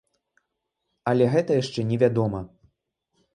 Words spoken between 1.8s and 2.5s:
не вядома.